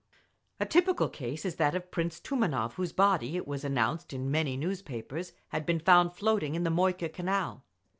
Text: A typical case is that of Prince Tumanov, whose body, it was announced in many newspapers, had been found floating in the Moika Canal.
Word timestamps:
A 0.59 0.65
typical 0.65 1.07
case 1.09 1.45
is 1.45 1.57
that 1.57 1.75
of 1.75 1.91
Prince 1.91 2.19
Tumanov, 2.19 2.73
whose 2.73 2.91
body, 2.91 3.35
it 3.35 3.47
was 3.47 3.63
announced 3.63 4.13
in 4.13 4.31
many 4.31 4.57
newspapers, 4.57 5.31
had 5.49 5.63
been 5.63 5.79
found 5.79 6.13
floating 6.13 6.55
in 6.55 6.63
the 6.63 6.71
Moika 6.71 7.07
Canal. 7.07 7.63